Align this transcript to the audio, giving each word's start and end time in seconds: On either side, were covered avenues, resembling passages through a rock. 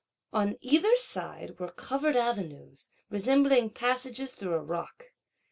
On 0.33 0.57
either 0.61 0.95
side, 0.95 1.59
were 1.59 1.69
covered 1.69 2.15
avenues, 2.15 2.89
resembling 3.11 3.69
passages 3.69 4.33
through 4.33 4.55
a 4.55 4.59
rock. 4.59 5.11